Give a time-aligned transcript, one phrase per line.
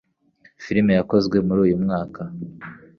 [0.63, 2.21] Filime yakozwe mu uru uyu mwaka